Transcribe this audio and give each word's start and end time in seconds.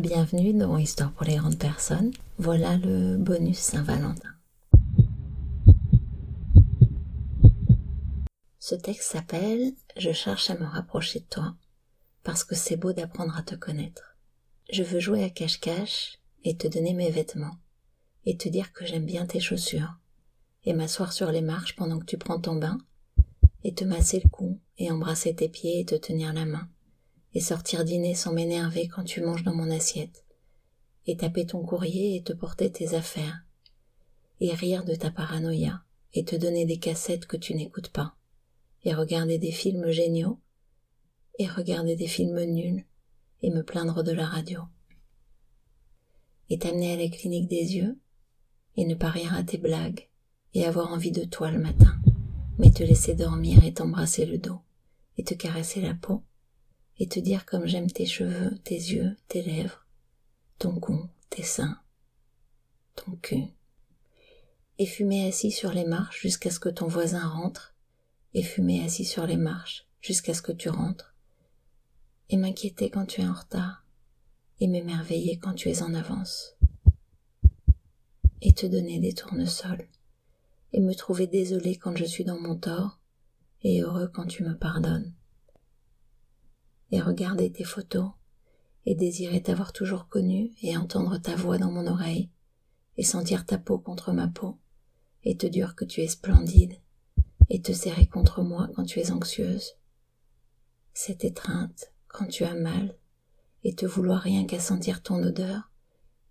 Bienvenue 0.00 0.52
dans 0.52 0.76
Histoire 0.76 1.10
pour 1.12 1.24
les 1.24 1.36
grandes 1.36 1.58
personnes. 1.58 2.10
Voilà 2.36 2.76
le 2.76 3.16
bonus 3.16 3.56
Saint-Valentin. 3.56 4.28
Ce 8.58 8.74
texte 8.74 9.10
s'appelle 9.10 9.72
Je 9.96 10.12
cherche 10.12 10.50
à 10.50 10.58
me 10.58 10.66
rapprocher 10.66 11.20
de 11.20 11.24
toi 11.24 11.54
parce 12.24 12.44
que 12.44 12.54
c'est 12.54 12.76
beau 12.76 12.92
d'apprendre 12.92 13.38
à 13.38 13.42
te 13.42 13.54
connaître. 13.54 14.18
Je 14.70 14.82
veux 14.82 15.00
jouer 15.00 15.24
à 15.24 15.30
cache-cache 15.30 16.18
et 16.44 16.58
te 16.58 16.68
donner 16.68 16.92
mes 16.92 17.10
vêtements 17.10 17.56
et 18.26 18.36
te 18.36 18.50
dire 18.50 18.74
que 18.74 18.84
j'aime 18.84 19.06
bien 19.06 19.24
tes 19.24 19.40
chaussures 19.40 19.94
et 20.64 20.74
m'asseoir 20.74 21.14
sur 21.14 21.32
les 21.32 21.42
marches 21.42 21.74
pendant 21.74 21.98
que 21.98 22.06
tu 22.06 22.18
prends 22.18 22.40
ton 22.40 22.56
bain 22.56 22.76
et 23.64 23.72
te 23.72 23.84
masser 23.84 24.20
le 24.22 24.28
cou 24.28 24.60
et 24.76 24.90
embrasser 24.90 25.34
tes 25.34 25.48
pieds 25.48 25.80
et 25.80 25.86
te 25.86 25.94
tenir 25.94 26.34
la 26.34 26.44
main 26.44 26.68
et 27.36 27.40
sortir 27.40 27.84
dîner 27.84 28.14
sans 28.14 28.32
m'énerver 28.32 28.88
quand 28.88 29.04
tu 29.04 29.20
manges 29.20 29.42
dans 29.42 29.54
mon 29.54 29.70
assiette, 29.70 30.24
et 31.06 31.18
taper 31.18 31.44
ton 31.44 31.62
courrier 31.62 32.16
et 32.16 32.22
te 32.22 32.32
porter 32.32 32.72
tes 32.72 32.94
affaires, 32.94 33.44
et 34.40 34.54
rire 34.54 34.86
de 34.86 34.94
ta 34.94 35.10
paranoïa, 35.10 35.82
et 36.14 36.24
te 36.24 36.34
donner 36.34 36.64
des 36.64 36.78
cassettes 36.78 37.26
que 37.26 37.36
tu 37.36 37.54
n'écoutes 37.54 37.90
pas, 37.90 38.16
et 38.84 38.94
regarder 38.94 39.36
des 39.36 39.52
films 39.52 39.90
géniaux, 39.90 40.40
et 41.38 41.46
regarder 41.46 41.94
des 41.94 42.06
films 42.06 42.42
nuls, 42.42 42.86
et 43.42 43.50
me 43.50 43.62
plaindre 43.62 44.02
de 44.02 44.12
la 44.12 44.24
radio, 44.24 44.62
et 46.48 46.58
t'amener 46.58 46.94
à 46.94 46.96
la 46.96 47.08
clinique 47.10 47.48
des 47.48 47.76
yeux, 47.76 47.98
et 48.78 48.86
ne 48.86 48.94
pas 48.94 49.10
rire 49.10 49.34
à 49.34 49.42
tes 49.42 49.58
blagues, 49.58 50.08
et 50.54 50.64
avoir 50.64 50.90
envie 50.90 51.12
de 51.12 51.24
toi 51.24 51.50
le 51.50 51.58
matin, 51.58 52.00
mais 52.56 52.70
te 52.70 52.82
laisser 52.82 53.14
dormir 53.14 53.62
et 53.62 53.74
t'embrasser 53.74 54.24
le 54.24 54.38
dos, 54.38 54.60
et 55.18 55.22
te 55.22 55.34
caresser 55.34 55.82
la 55.82 55.92
peau, 55.92 56.22
et 56.98 57.08
te 57.08 57.20
dire 57.20 57.44
comme 57.44 57.66
j'aime 57.66 57.90
tes 57.90 58.06
cheveux, 58.06 58.56
tes 58.64 58.74
yeux, 58.74 59.16
tes 59.28 59.42
lèvres, 59.42 59.84
ton 60.58 60.78
cou, 60.80 61.08
tes 61.30 61.42
seins, 61.42 61.78
ton 62.94 63.12
cul. 63.16 63.44
Et 64.78 64.86
fumer 64.86 65.28
assis 65.28 65.50
sur 65.50 65.72
les 65.72 65.84
marches 65.84 66.20
jusqu'à 66.20 66.50
ce 66.50 66.60
que 66.60 66.68
ton 66.68 66.86
voisin 66.86 67.26
rentre, 67.26 67.74
et 68.34 68.42
fumer 68.42 68.84
assis 68.84 69.04
sur 69.04 69.26
les 69.26 69.36
marches 69.36 69.86
jusqu'à 70.00 70.34
ce 70.34 70.42
que 70.42 70.52
tu 70.52 70.68
rentres, 70.68 71.14
et 72.28 72.36
m'inquiéter 72.36 72.90
quand 72.90 73.06
tu 73.06 73.20
es 73.20 73.26
en 73.26 73.32
retard, 73.32 73.84
et 74.60 74.66
m'émerveiller 74.66 75.38
quand 75.38 75.54
tu 75.54 75.68
es 75.68 75.82
en 75.82 75.94
avance, 75.94 76.56
et 78.42 78.52
te 78.52 78.66
donner 78.66 79.00
des 79.00 79.12
tournesols, 79.12 79.88
et 80.72 80.80
me 80.80 80.94
trouver 80.94 81.26
désolé 81.26 81.76
quand 81.76 81.96
je 81.96 82.04
suis 82.04 82.24
dans 82.24 82.40
mon 82.40 82.56
tort, 82.56 83.00
et 83.62 83.80
heureux 83.80 84.08
quand 84.08 84.26
tu 84.26 84.44
me 84.44 84.56
pardonnes 84.56 85.12
et 86.90 87.00
regarder 87.00 87.50
tes 87.50 87.64
photos 87.64 88.10
et 88.84 88.94
désirer 88.94 89.42
t'avoir 89.42 89.72
toujours 89.72 90.08
connu 90.08 90.52
et 90.62 90.76
entendre 90.76 91.18
ta 91.18 91.34
voix 91.34 91.58
dans 91.58 91.70
mon 91.70 91.86
oreille 91.86 92.30
et 92.96 93.02
sentir 93.02 93.44
ta 93.44 93.58
peau 93.58 93.78
contre 93.78 94.12
ma 94.12 94.28
peau 94.28 94.58
et 95.24 95.36
te 95.36 95.46
dire 95.46 95.74
que 95.74 95.84
tu 95.84 96.00
es 96.00 96.08
splendide 96.08 96.74
et 97.50 97.60
te 97.60 97.72
serrer 97.72 98.06
contre 98.06 98.42
moi 98.42 98.68
quand 98.74 98.84
tu 98.84 99.00
es 99.00 99.10
anxieuse. 99.10 99.74
Cette 100.94 101.24
étreinte 101.24 101.92
quand 102.08 102.26
tu 102.26 102.44
as 102.44 102.54
mal 102.54 102.96
et 103.64 103.74
te 103.74 103.84
vouloir 103.84 104.20
rien 104.20 104.46
qu'à 104.46 104.60
sentir 104.60 105.02
ton 105.02 105.22
odeur 105.22 105.70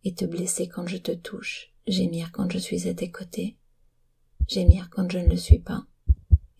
et 0.03 0.15
te 0.15 0.25
blesser 0.25 0.67
quand 0.67 0.87
je 0.87 0.97
te 0.97 1.11
touche, 1.11 1.73
gémir 1.87 2.31
quand 2.31 2.49
je 2.49 2.57
suis 2.57 2.87
à 2.87 2.93
tes 2.93 3.11
côtés, 3.11 3.57
gémir 4.47 4.89
quand 4.89 5.11
je 5.11 5.19
ne 5.19 5.29
le 5.29 5.37
suis 5.37 5.59
pas 5.59 5.85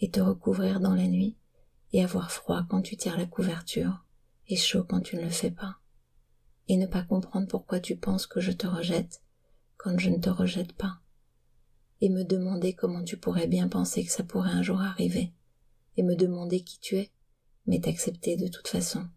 et 0.01 0.11
te 0.11 0.19
recouvrir 0.19 0.79
dans 0.79 0.93
la 0.93 1.07
nuit 1.07 1.37
et 1.95 2.03
avoir 2.03 2.29
froid 2.29 2.65
quand 2.69 2.81
tu 2.81 2.97
tires 2.97 3.17
la 3.17 3.25
couverture 3.25 4.03
et 4.49 4.57
chaud 4.57 4.83
quand 4.83 4.99
tu 4.99 5.15
ne 5.15 5.21
le 5.21 5.29
fais 5.29 5.49
pas, 5.49 5.77
et 6.67 6.75
ne 6.75 6.87
pas 6.87 7.03
comprendre 7.03 7.47
pourquoi 7.47 7.79
tu 7.79 7.95
penses 7.95 8.27
que 8.27 8.41
je 8.41 8.51
te 8.51 8.67
rejette 8.67 9.23
quand 9.77 9.97
je 9.97 10.09
ne 10.09 10.17
te 10.17 10.29
rejette 10.29 10.73
pas, 10.73 10.99
et 12.01 12.09
me 12.09 12.25
demander 12.25 12.73
comment 12.73 13.01
tu 13.01 13.15
pourrais 13.15 13.47
bien 13.47 13.69
penser 13.69 14.03
que 14.03 14.11
ça 14.11 14.25
pourrait 14.25 14.51
un 14.51 14.61
jour 14.61 14.81
arriver, 14.81 15.31
et 15.95 16.03
me 16.03 16.17
demander 16.17 16.65
qui 16.65 16.79
tu 16.79 16.97
es, 16.97 17.13
mais 17.65 17.79
t'accepter 17.79 18.35
de 18.35 18.49
toute 18.49 18.67
façon, 18.67 19.07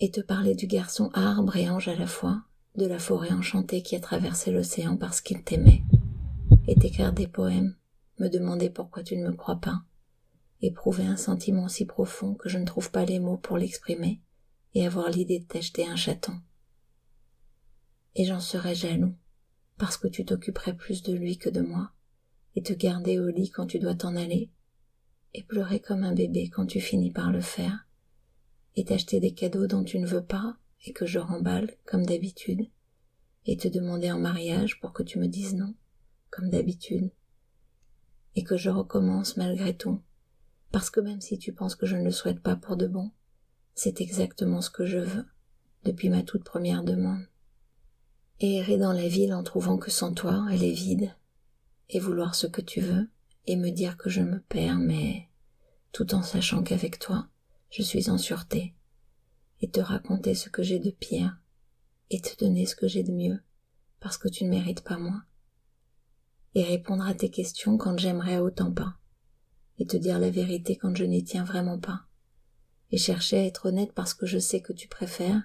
et 0.00 0.10
te 0.10 0.20
parler 0.20 0.54
du 0.54 0.66
garçon 0.66 1.08
arbre 1.14 1.56
et 1.56 1.70
ange 1.70 1.88
à 1.88 1.96
la 1.96 2.06
fois, 2.06 2.42
de 2.76 2.84
la 2.84 2.98
forêt 2.98 3.32
enchantée 3.32 3.82
qui 3.82 3.96
a 3.96 4.00
traversé 4.00 4.50
l'océan 4.50 4.98
parce 4.98 5.22
qu'il 5.22 5.42
t'aimait, 5.42 5.84
et 6.68 6.74
t'écrire 6.74 7.14
des 7.14 7.28
poèmes, 7.28 7.76
me 8.18 8.28
demander 8.28 8.68
pourquoi 8.68 9.02
tu 9.02 9.16
ne 9.16 9.26
me 9.26 9.32
crois 9.32 9.56
pas, 9.56 9.84
éprouver 10.66 11.04
un 11.04 11.16
sentiment 11.16 11.68
si 11.68 11.84
profond 11.84 12.34
que 12.34 12.48
je 12.48 12.58
ne 12.58 12.64
trouve 12.64 12.90
pas 12.90 13.04
les 13.04 13.18
mots 13.18 13.36
pour 13.36 13.58
l'exprimer, 13.58 14.20
et 14.74 14.86
avoir 14.86 15.10
l'idée 15.10 15.38
de 15.38 15.44
t'acheter 15.44 15.86
un 15.86 15.96
chaton. 15.96 16.40
Et 18.14 18.24
j'en 18.24 18.40
serais 18.40 18.74
jaloux, 18.74 19.14
parce 19.78 19.96
que 19.96 20.08
tu 20.08 20.24
t'occuperais 20.24 20.76
plus 20.76 21.02
de 21.02 21.12
lui 21.12 21.38
que 21.38 21.50
de 21.50 21.60
moi, 21.60 21.92
et 22.56 22.62
te 22.62 22.72
garder 22.72 23.18
au 23.18 23.28
lit 23.28 23.50
quand 23.50 23.66
tu 23.66 23.78
dois 23.78 23.94
t'en 23.94 24.16
aller, 24.16 24.50
et 25.32 25.42
pleurer 25.42 25.80
comme 25.80 26.04
un 26.04 26.14
bébé 26.14 26.48
quand 26.48 26.66
tu 26.66 26.80
finis 26.80 27.10
par 27.10 27.32
le 27.32 27.40
faire, 27.40 27.88
et 28.76 28.84
t'acheter 28.84 29.20
des 29.20 29.34
cadeaux 29.34 29.66
dont 29.66 29.84
tu 29.84 29.98
ne 29.98 30.06
veux 30.06 30.24
pas, 30.24 30.56
et 30.86 30.92
que 30.92 31.06
je 31.06 31.18
remballe, 31.18 31.76
comme 31.84 32.06
d'habitude, 32.06 32.68
et 33.46 33.56
te 33.56 33.68
demander 33.68 34.10
en 34.10 34.18
mariage 34.18 34.80
pour 34.80 34.92
que 34.92 35.02
tu 35.02 35.18
me 35.18 35.26
dises 35.26 35.54
non, 35.54 35.74
comme 36.30 36.50
d'habitude, 36.50 37.10
et 38.36 38.42
que 38.42 38.56
je 38.56 38.70
recommence 38.70 39.36
malgré 39.36 39.76
tout, 39.76 40.00
parce 40.74 40.90
que 40.90 40.98
même 40.98 41.20
si 41.20 41.38
tu 41.38 41.52
penses 41.52 41.76
que 41.76 41.86
je 41.86 41.94
ne 41.94 42.02
le 42.02 42.10
souhaite 42.10 42.40
pas 42.40 42.56
pour 42.56 42.76
de 42.76 42.88
bon, 42.88 43.12
c'est 43.76 44.00
exactement 44.00 44.60
ce 44.60 44.70
que 44.70 44.84
je 44.84 44.98
veux, 44.98 45.24
depuis 45.84 46.08
ma 46.08 46.24
toute 46.24 46.42
première 46.42 46.82
demande. 46.82 47.28
Et 48.40 48.56
errer 48.56 48.76
dans 48.76 48.92
la 48.92 49.06
ville 49.06 49.34
en 49.34 49.44
trouvant 49.44 49.78
que 49.78 49.92
sans 49.92 50.12
toi, 50.12 50.48
elle 50.50 50.64
est 50.64 50.72
vide, 50.72 51.14
et 51.90 52.00
vouloir 52.00 52.34
ce 52.34 52.48
que 52.48 52.60
tu 52.60 52.80
veux, 52.80 53.08
et 53.46 53.54
me 53.54 53.70
dire 53.70 53.96
que 53.96 54.10
je 54.10 54.20
me 54.20 54.40
perds, 54.40 54.78
mais 54.78 55.28
tout 55.92 56.12
en 56.12 56.22
sachant 56.22 56.64
qu'avec 56.64 56.98
toi, 56.98 57.28
je 57.70 57.84
suis 57.84 58.10
en 58.10 58.18
sûreté, 58.18 58.74
et 59.60 59.70
te 59.70 59.78
raconter 59.78 60.34
ce 60.34 60.48
que 60.48 60.64
j'ai 60.64 60.80
de 60.80 60.90
pire, 60.90 61.38
et 62.10 62.20
te 62.20 62.36
donner 62.44 62.66
ce 62.66 62.74
que 62.74 62.88
j'ai 62.88 63.04
de 63.04 63.12
mieux, 63.12 63.38
parce 64.00 64.18
que 64.18 64.26
tu 64.26 64.42
ne 64.42 64.50
mérites 64.50 64.82
pas 64.82 64.98
moins, 64.98 65.22
et 66.56 66.64
répondre 66.64 67.06
à 67.06 67.14
tes 67.14 67.30
questions 67.30 67.78
quand 67.78 67.96
j'aimerais 67.96 68.38
autant 68.38 68.72
pas 68.72 68.96
et 69.78 69.86
te 69.86 69.96
dire 69.96 70.18
la 70.18 70.30
vérité 70.30 70.76
quand 70.76 70.96
je 70.96 71.04
n'y 71.04 71.24
tiens 71.24 71.44
vraiment 71.44 71.78
pas, 71.78 72.06
et 72.90 72.98
chercher 72.98 73.38
à 73.38 73.44
être 73.44 73.66
honnête 73.66 73.92
parce 73.92 74.14
que 74.14 74.26
je 74.26 74.38
sais 74.38 74.60
que 74.60 74.72
tu 74.72 74.88
préfères, 74.88 75.42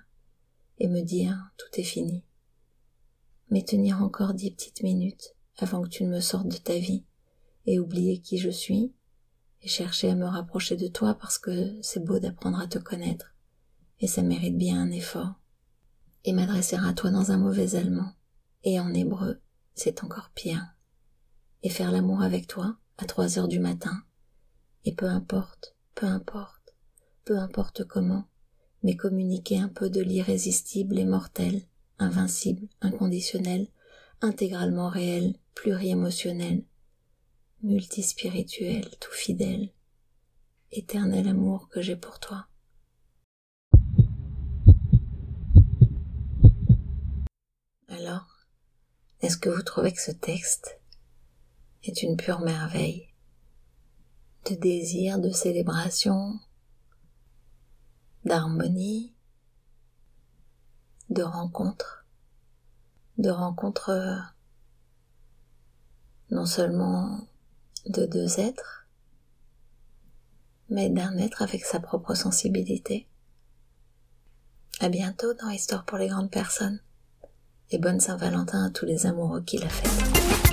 et 0.78 0.88
me 0.88 1.02
dire 1.02 1.52
tout 1.58 1.80
est 1.80 1.84
fini. 1.84 2.24
Mais 3.50 3.64
tenir 3.64 4.02
encore 4.02 4.34
dix 4.34 4.52
petites 4.52 4.84
minutes 4.84 5.36
avant 5.58 5.82
que 5.82 5.90
tu 5.90 6.04
ne 6.04 6.10
me 6.10 6.20
sortes 6.20 6.48
de 6.48 6.58
ta 6.58 6.78
vie, 6.78 7.04
et 7.66 7.80
oublier 7.80 8.20
qui 8.20 8.38
je 8.38 8.50
suis, 8.50 8.94
et 9.62 9.68
chercher 9.68 10.10
à 10.10 10.16
me 10.16 10.26
rapprocher 10.26 10.78
de 10.78 10.88
toi 10.88 11.16
parce 11.16 11.38
que 11.38 11.78
c'est 11.82 12.04
beau 12.04 12.20
d'apprendre 12.20 12.60
à 12.60 12.68
te 12.68 12.80
connaître, 12.80 13.36
et 14.00 14.08
ça 14.08 14.22
mérite 14.22 14.58
bien 14.58 14.82
un 14.82 14.92
effort. 14.92 15.34
Et 16.24 16.34
m'adresser 16.34 16.78
à 16.78 16.94
toi 16.94 17.12
dans 17.12 17.32
un 17.32 17.38
mauvais 17.38 17.76
allemand, 17.76 18.14
et 18.64 18.80
en 18.80 18.94
hébreu, 18.94 19.42
c'est 19.74 20.04
encore 20.04 20.32
pire. 20.34 20.66
Et 21.64 21.70
faire 21.70 21.92
l'amour 21.92 22.22
avec 22.22 22.48
toi 22.48 22.78
à 22.98 23.06
trois 23.06 23.38
heures 23.38 23.48
du 23.48 23.60
matin, 23.60 24.04
et 24.86 24.94
peu 24.94 25.08
importe, 25.08 25.76
peu 25.96 26.06
importe, 26.06 26.76
peu 27.26 27.38
importe 27.38 27.84
comment, 27.86 28.26
mais 28.84 28.96
communiquer 28.96 29.58
un 29.58 29.68
peu 29.68 29.90
de 29.90 30.02
l'irrésistible 30.02 30.98
et 30.98 31.06
mortel, 31.06 31.64
invincible, 31.98 32.68
inconditionnel, 32.81 33.68
intégralement 34.22 34.90
réel, 34.90 35.36
pluriémotionnel, 35.56 36.64
multispirituel, 37.62 38.90
tout 39.00 39.12
fidèle, 39.12 39.72
éternel 40.72 41.28
amour 41.28 41.68
que 41.70 41.82
j'ai 41.82 41.96
pour 41.96 42.20
toi. 42.20 42.48
Alors, 47.88 48.46
est-ce 49.22 49.38
que 49.38 49.50
vous 49.50 49.64
trouvez 49.64 49.92
que 49.92 50.02
ce 50.02 50.12
texte 50.12 50.80
est 51.84 52.02
une 52.02 52.16
pure 52.16 52.40
merveille? 52.40 53.09
De 54.50 54.56
désir, 54.56 55.19
de 55.19 55.30
célébration, 55.30 56.40
d'harmonie, 58.25 59.13
de 61.10 61.24
rencontre, 61.24 62.06
de 63.18 63.30
rencontre 63.30 64.18
non 66.31 66.46
seulement 66.46 67.28
de 67.88 68.06
deux 68.06 68.40
êtres, 68.40 68.88
mais 70.69 70.90
d'un 70.90 71.18
être 71.18 71.42
avec 71.42 71.66
sa 71.66 71.80
propre 71.80 72.13
sensibilité. 72.13 73.07
À 74.80 74.90
bientôt 74.90 75.34
dans 75.34 75.50
Histoire 75.50 75.86
pour 75.86 75.98
les 75.98 76.07
grandes 76.07 76.31
personnes 76.31 76.80
et 77.72 77.78
bonne 77.78 78.00
Saint-Valentin 78.00 78.66
à 78.66 78.69
tous 78.69 78.86
les 78.86 79.06
amoureux 79.06 79.42
qui 79.42 79.57
la 79.57 79.69
fêtent. 79.69 80.49